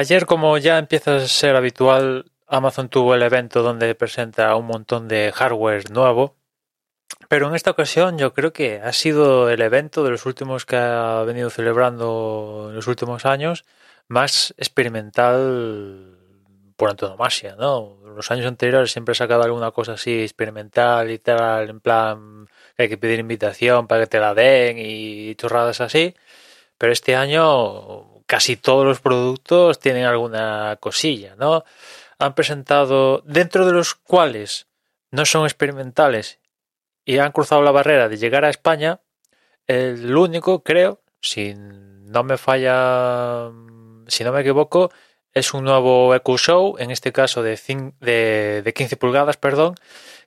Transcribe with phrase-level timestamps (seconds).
[0.00, 5.08] Ayer, como ya empieza a ser habitual, Amazon tuvo el evento donde presenta un montón
[5.08, 6.38] de hardware nuevo.
[7.28, 10.76] Pero en esta ocasión yo creo que ha sido el evento de los últimos que
[10.76, 13.66] ha venido celebrando en los últimos años
[14.08, 16.16] más experimental
[16.76, 17.98] por antonomasia, ¿no?
[18.16, 22.84] Los años anteriores siempre ha sacado alguna cosa así experimental y tal, en plan que
[22.84, 26.14] hay que pedir invitación para que te la den y chorradas así.
[26.78, 31.64] Pero este año casi todos los productos tienen alguna cosilla, ¿no?
[32.20, 34.68] Han presentado, dentro de los cuales
[35.10, 36.38] no son experimentales
[37.04, 39.00] y han cruzado la barrera de llegar a España,
[39.66, 43.50] el único, creo, si no me falla,
[44.06, 44.92] si no me equivoco,
[45.34, 47.58] es un nuevo EcoShow, en este caso de,
[47.98, 49.74] de, de 15 pulgadas, perdón,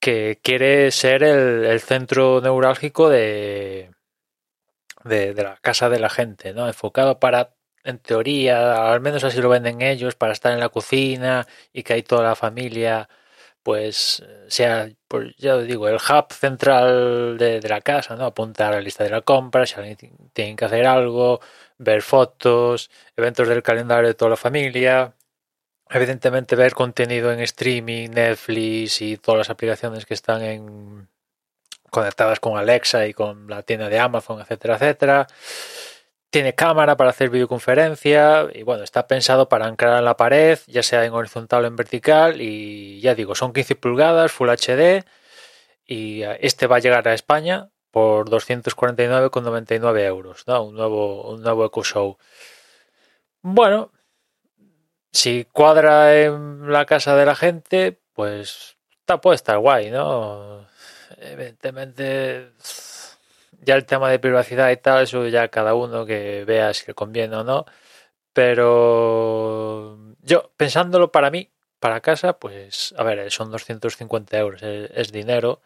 [0.00, 3.90] que quiere ser el, centro neurálgico de,
[5.02, 6.66] de la casa de la gente, ¿no?
[6.66, 7.55] Enfocado para,
[7.86, 11.94] en teoría, al menos así lo venden ellos, para estar en la cocina y que
[11.94, 13.08] ahí toda la familia,
[13.62, 18.26] pues, sea, pues ya digo, el hub central de, de la casa, ¿no?
[18.26, 21.40] Apuntar a la lista de la compra, si alguien ti- tiene que hacer algo,
[21.78, 25.14] ver fotos, eventos del calendario de toda la familia,
[25.90, 31.08] evidentemente ver contenido en streaming, Netflix y todas las aplicaciones que están en
[31.90, 35.26] conectadas con Alexa y con la tienda de Amazon, etcétera, etcétera.
[36.30, 40.82] Tiene cámara para hacer videoconferencia y bueno, está pensado para anclar en la pared, ya
[40.82, 45.04] sea en horizontal o en vertical y ya digo, son 15 pulgadas, Full HD
[45.86, 50.64] y eh, este va a llegar a España por 249,99 euros, ¿no?
[50.64, 52.18] Un nuevo, un nuevo EcoShow.
[53.42, 53.92] Bueno,
[55.12, 60.66] si cuadra en la casa de la gente, pues está, puede estar guay, ¿no?
[61.18, 62.50] Evidentemente,
[63.60, 66.94] ya el tema de privacidad y tal, eso ya cada uno que vea si le
[66.94, 67.66] conviene o no.
[68.32, 71.50] Pero yo, pensándolo para mí,
[71.80, 75.62] para casa, pues, a ver, son 250 euros, es, dinero.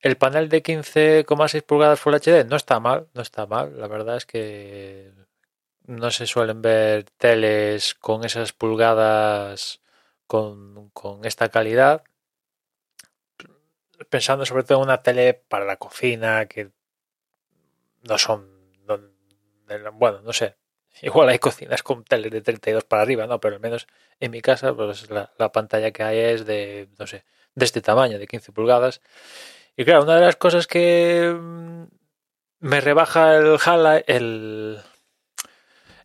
[0.00, 3.78] El panel de 15,6 pulgadas Full HD no está mal, no está mal.
[3.80, 5.12] La verdad es que
[5.86, 9.80] no se suelen ver teles con esas pulgadas
[10.26, 12.04] con, con esta calidad.
[14.10, 16.70] Pensando sobre todo en una tele para la cocina, que
[18.08, 18.48] no son,
[19.94, 20.56] bueno, no sé.
[21.02, 23.38] Igual hay cocinas con teles de 32 para arriba, ¿no?
[23.40, 23.86] Pero al menos
[24.18, 27.24] en mi casa, pues la, la pantalla que hay es de, no sé,
[27.54, 29.02] de este tamaño, de 15 pulgadas.
[29.76, 31.84] Y claro, una de las cosas que mm,
[32.60, 33.58] me rebaja el,
[34.06, 34.80] el,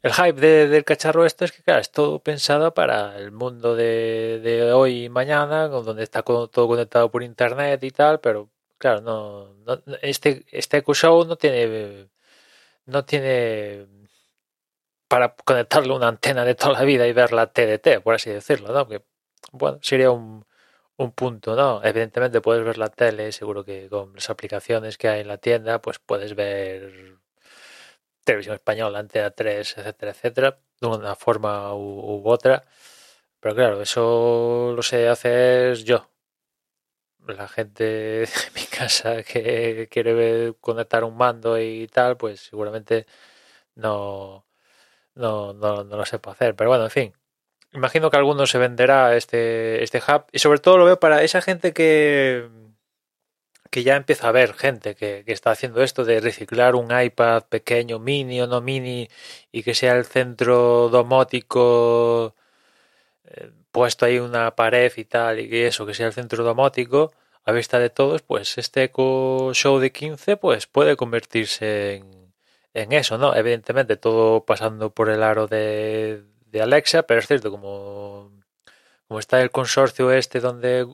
[0.01, 3.75] el hype de- del cacharro este es que, claro, es todo pensado para el mundo
[3.75, 8.49] de, de hoy y mañana, donde está todo conectado por internet y tal, pero
[8.81, 12.09] claro, no, no- este, este EcoShow no tiene,
[12.87, 13.87] no tiene
[15.07, 18.73] para conectarle una antena de toda la vida y ver la TDT, por así decirlo,
[18.73, 18.87] ¿no?
[18.87, 19.03] Que,
[19.51, 20.45] bueno, sería un,
[20.97, 21.83] un punto, ¿no?
[21.83, 25.81] Evidentemente puedes ver la tele, seguro que con las aplicaciones que hay en la tienda,
[25.81, 27.17] pues puedes ver
[28.23, 32.63] televisión española, Antena 3, etcétera, etcétera, de una forma u otra.
[33.41, 36.10] Pero claro, eso lo sé hacer yo.
[37.27, 43.05] La gente de mi casa que quiere conectar un mando y tal, pues seguramente
[43.75, 44.45] no,
[45.15, 46.55] no, no, no lo sepa hacer.
[46.55, 47.13] Pero bueno, en fin.
[47.73, 50.25] Imagino que a algunos se venderá este, este hub.
[50.31, 52.49] Y sobre todo lo veo para esa gente que,
[53.69, 57.43] que ya empieza a ver gente que, que está haciendo esto de reciclar un iPad
[57.43, 59.07] pequeño, mini o no mini,
[59.51, 62.35] y que sea el centro domótico
[63.25, 67.11] eh, puesto ahí una pared y tal, y que eso, que sea el centro domótico
[67.43, 72.03] a vista de todos, pues este Eco Show de 15 pues puede convertirse
[72.73, 73.35] en, eso, ¿no?
[73.35, 78.31] Evidentemente todo pasando por el aro de, de Alexa, pero es cierto, como,
[79.07, 80.87] como está el consorcio este donde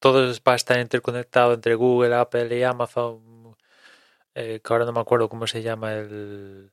[0.00, 3.56] todo va a estar interconectado entre Google, Apple y Amazon,
[4.34, 6.72] eh, que ahora no me acuerdo cómo se llama el,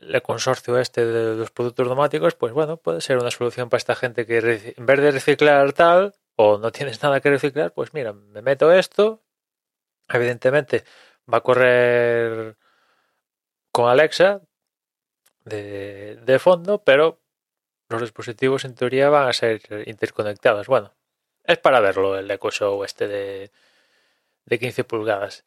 [0.00, 3.94] el consorcio este de los productos domóticos, pues bueno, puede ser una solución para esta
[3.94, 8.12] gente que en vez de reciclar tal, o no tienes nada que reciclar, pues mira,
[8.12, 9.22] me meto esto.
[10.08, 10.84] Evidentemente
[11.32, 12.56] va a correr
[13.72, 14.42] con Alexa
[15.44, 17.20] de, de fondo, pero
[17.88, 20.66] los dispositivos en teoría van a ser interconectados.
[20.66, 20.94] Bueno,
[21.44, 23.50] es para verlo el Echo Show este de,
[24.46, 25.44] de 15 pulgadas.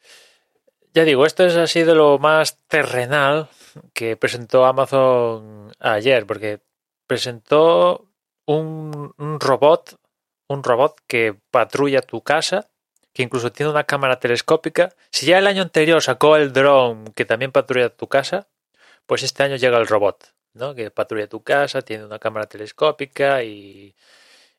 [0.97, 3.49] Ya digo, esto es así de lo más terrenal
[3.93, 6.59] que presentó Amazon ayer, porque
[7.05, 8.09] presentó
[8.47, 9.99] un, robot,
[10.47, 12.71] un robot que patrulla tu casa,
[13.13, 14.95] que incluso tiene una cámara telescópica.
[15.11, 18.47] Si ya el año anterior sacó el drone que también patrulla tu casa,
[19.05, 20.73] pues este año llega el robot, ¿no?
[20.73, 23.95] Que patrulla tu casa, tiene una cámara telescópica y,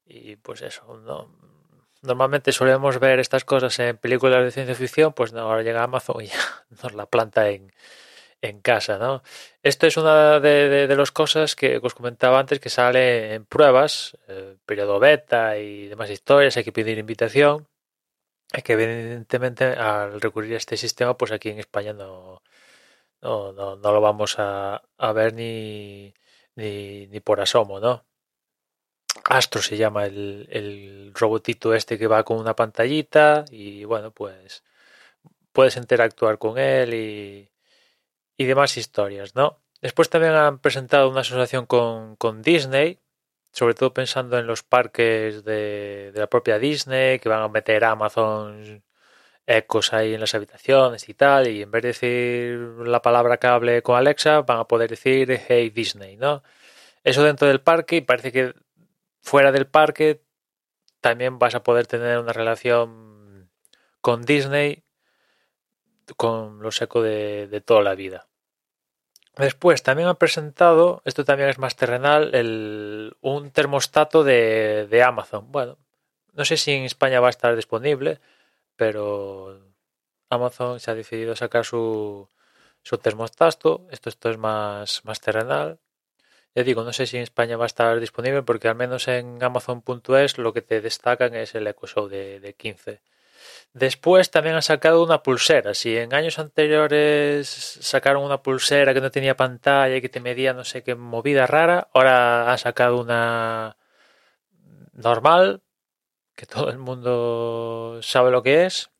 [0.06, 1.57] y pues eso, ¿no?
[2.08, 6.26] Normalmente solemos ver estas cosas en películas de ciencia ficción, pues ahora llega Amazon y
[6.28, 6.40] ya
[6.82, 7.72] nos la planta en,
[8.42, 9.22] en casa, ¿no?
[9.62, 13.44] Esto es una de, de, de las cosas que os comentaba antes que sale en
[13.46, 17.68] pruebas, eh, periodo beta y demás historias, hay que pedir invitación.
[18.52, 22.42] Es que evidentemente al recurrir a este sistema, pues aquí en España no,
[23.22, 26.14] no, no, no lo vamos a, a ver ni,
[26.56, 28.07] ni, ni por asomo, ¿no?
[29.24, 34.64] Astro se llama el, el robotito este que va con una pantallita y bueno, pues
[35.52, 37.50] puedes interactuar con él y,
[38.36, 39.60] y demás historias, ¿no?
[39.80, 43.00] Después también han presentado una asociación con, con Disney,
[43.52, 47.84] sobre todo pensando en los parques de, de, la propia Disney, que van a meter
[47.84, 48.84] Amazon
[49.46, 53.82] ecos ahí en las habitaciones y tal, y en vez de decir la palabra cable
[53.82, 56.42] con Alexa, van a poder decir Hey Disney, ¿no?
[57.04, 58.54] Eso dentro del parque y parece que
[59.28, 60.22] fuera del parque
[61.00, 63.50] también vas a poder tener una relación
[64.00, 64.84] con Disney
[66.16, 68.26] con los ecos de, toda la vida.
[69.36, 75.52] Después también han presentado, esto también es más terrenal, el, un termostato de, de, Amazon.
[75.52, 75.76] Bueno,
[76.32, 78.20] no sé si en España va a estar disponible,
[78.76, 79.60] pero
[80.30, 82.28] Amazon se ha decidido sacar su,
[82.82, 83.86] su termostato.
[83.90, 85.78] Esto, esto es más, más terrenal.
[86.58, 89.40] Ya digo, no sé si en España va a estar disponible porque al menos en
[89.40, 93.00] Amazon.es lo que te destacan es el Echo Show de, de 15.
[93.74, 95.72] Después también han sacado una pulsera.
[95.74, 100.52] Si en años anteriores sacaron una pulsera que no tenía pantalla y que te medía
[100.52, 103.76] no sé qué movida rara, ahora han sacado una
[104.94, 105.62] normal,
[106.34, 108.90] que todo el mundo sabe lo que es.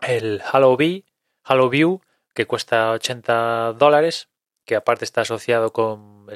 [0.00, 1.04] El Halo, v,
[1.42, 2.00] Halo View,
[2.32, 4.30] que cuesta 80 dólares,
[4.68, 6.26] que aparte está asociado con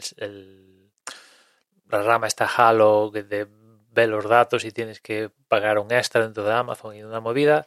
[1.90, 3.46] la rama está Halo que
[3.90, 7.66] ve los datos y tienes que pagar un extra dentro de Amazon y una movida.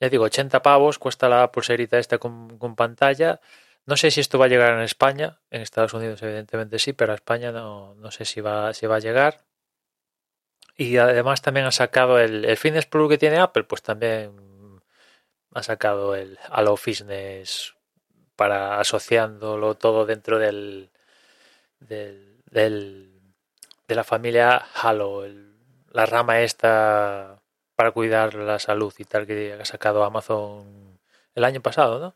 [0.00, 3.40] Ya digo, 80 pavos cuesta la pulserita esta con, con, pantalla.
[3.86, 5.38] No sé si esto va a llegar en España.
[5.48, 8.96] En Estados Unidos evidentemente sí, pero a España no, no sé si va, si va
[8.96, 9.44] a llegar.
[10.76, 14.80] Y además también ha sacado el, el Fitness Plus que tiene Apple, pues también
[15.54, 17.74] ha sacado el Halo Fitness
[18.40, 20.88] para asociándolo todo dentro del,
[21.78, 22.40] del,
[23.86, 25.26] de la familia Halo,
[25.92, 27.38] la rama esta
[27.76, 30.98] para cuidar la salud y tal que ha sacado Amazon
[31.34, 32.14] el año pasado, ¿no?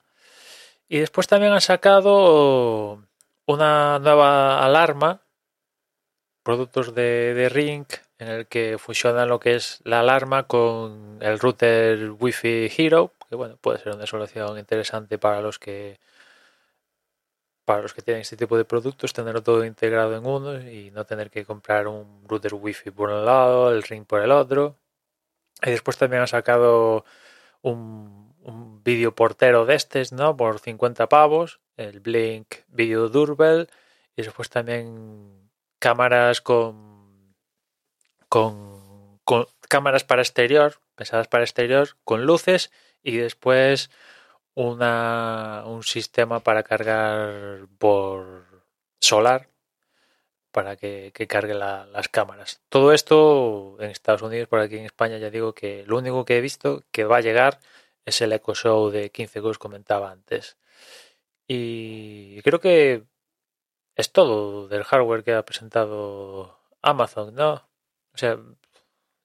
[0.88, 3.04] Y después también han sacado
[3.44, 5.20] una nueva alarma,
[6.42, 7.84] productos de, de Ring,
[8.18, 13.36] en el que funciona lo que es la alarma con el router Wi-Fi Hero, que
[13.36, 15.98] bueno, puede ser una solución interesante para los que
[17.64, 21.04] para los que tienen este tipo de productos, tenerlo todo integrado en uno y no
[21.06, 24.76] tener que comprar un router wifi por un lado, el ring por el otro.
[25.62, 27.04] Y después también han sacado
[27.62, 30.36] un, un vídeo portero de estos, ¿no?
[30.36, 33.68] Por 50 pavos, el Blink Video Doorbell.
[34.16, 37.34] Y después también cámaras con,
[38.28, 42.70] con, con cámaras para exterior, pensadas para exterior, con luces.
[43.02, 43.90] Y después
[44.54, 48.64] una, un sistema para cargar por
[49.00, 49.48] solar
[50.52, 52.62] para que, que cargue la, las cámaras.
[52.68, 56.38] Todo esto en Estados Unidos, por aquí en España ya digo que lo único que
[56.38, 57.60] he visto que va a llegar
[58.04, 60.56] es el Echo Show de 15 que comentaba antes.
[61.48, 63.04] Y creo que
[63.96, 67.54] es todo del hardware que ha presentado Amazon, ¿no?
[68.14, 68.38] O sea,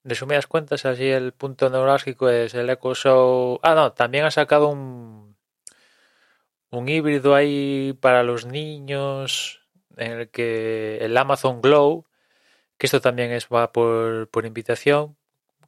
[0.04, 3.60] resumidas cuentas, así el punto neurálgico es el Echo Show.
[3.64, 5.36] Ah, no, también ha sacado un,
[6.72, 9.62] un híbrido ahí para los niños,
[9.98, 12.06] en el que el Amazon Glow,
[12.78, 15.18] que esto también es va por, por invitación,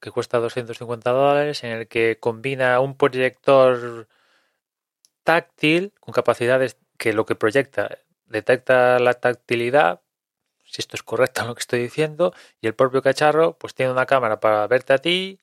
[0.02, 4.08] que cuesta 250 dólares, en el que combina un proyector
[5.24, 10.02] táctil con capacidades que lo que proyecta detecta la tactilidad
[10.72, 14.06] si esto es correcto lo que estoy diciendo, y el propio cacharro pues tiene una
[14.06, 15.40] cámara para verte a ti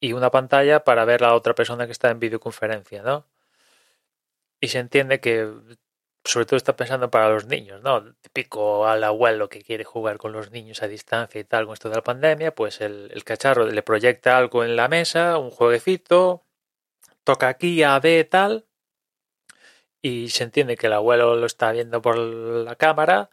[0.00, 3.26] y una pantalla para ver a la otra persona que está en videoconferencia, ¿no?
[4.60, 5.50] Y se entiende que
[6.24, 8.14] sobre todo está pensando para los niños, ¿no?
[8.22, 11.88] Típico al abuelo que quiere jugar con los niños a distancia y tal con esto
[11.90, 16.44] de la pandemia, pues el, cacharro le proyecta algo en la mesa, un jueguecito,
[17.24, 18.66] toca aquí a B tal,
[20.02, 23.30] y se entiende que el abuelo lo está viendo por la cámara,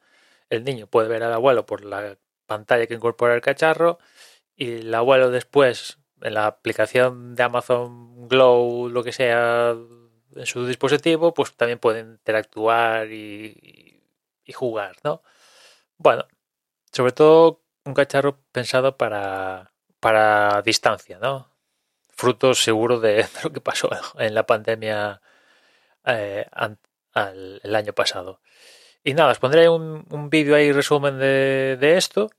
[0.51, 3.99] el niño puede ver al abuelo por la pantalla que incorpora el cacharro,
[4.55, 9.71] y el abuelo después en la aplicación de Amazon Glow, lo que sea,
[10.35, 13.97] en su dispositivo, pues también pueden interactuar y,
[14.53, 15.23] jugar, ¿no?
[15.97, 16.27] Bueno,
[16.91, 21.49] sobre todo un cacharro pensado para, para distancia, ¿no?
[22.09, 23.89] Fruto seguro de, lo que pasó
[24.19, 25.21] en la pandemia
[26.05, 26.79] eh, al-
[27.63, 28.41] el año pasado.
[29.03, 32.29] Y nada, os pondré un, un vídeo ahí resumen de, de esto.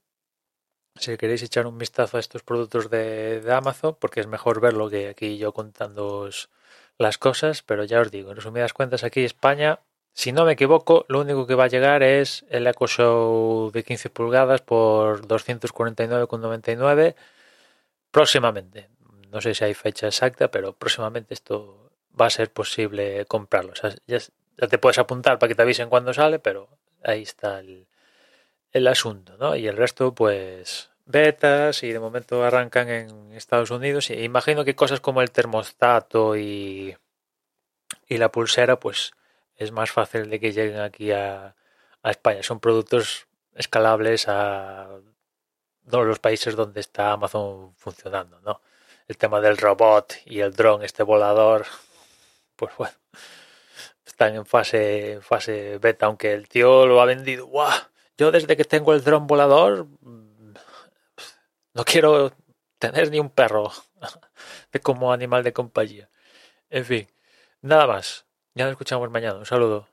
[0.95, 5.09] Si queréis echar un vistazo a estos productos de, Amazon, porque es mejor verlo que
[5.09, 6.51] aquí yo contándoos
[6.99, 9.81] las cosas, pero ya os digo, en resumidas cuentas, aquí España,
[10.13, 13.83] si no me equivoco, lo único que va a llegar es el Echo Show de
[13.83, 17.15] 15 pulgadas por 249,99
[18.11, 18.89] próximamente.
[19.31, 21.91] No sé si hay fecha exacta, pero próximamente esto
[22.21, 23.73] va a ser posible comprarlo.
[23.73, 24.19] O sea, ya,
[24.59, 26.69] ya te puedes apuntar para que te avisen cuando sale, pero
[27.03, 27.87] ahí está el,
[28.73, 29.57] el asunto, ¿no?
[29.57, 34.11] Y el resto, pues, betas y de momento arrancan en Estados Unidos.
[34.11, 36.97] Y imagino que cosas como el termostato y,
[38.09, 39.13] y la pulsera, pues,
[39.57, 41.55] es más fácil de que lleguen aquí a,
[42.03, 42.43] a España.
[42.43, 44.89] Son productos escalables a
[45.91, 48.61] todos los países donde está Amazon funcionando, ¿no?
[49.09, 51.67] El tema del robot y el dron, este volador,
[52.57, 52.95] pues bueno,
[54.07, 57.47] están en fase, fase beta, aunque el tío lo ha vendido.
[57.47, 57.71] ¡Guau!
[58.19, 60.55] Yo desde que tengo el dron volador mm,
[61.75, 62.33] no quiero
[62.79, 63.71] tener ni un perro
[64.73, 66.11] de como animal de compañía.
[66.71, 67.09] En fin,
[67.63, 68.27] nada más.
[68.55, 69.39] Ya nos escuchamos mañana.
[69.39, 69.89] Un saludo.